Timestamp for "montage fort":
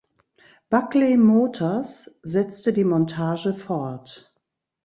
2.83-4.33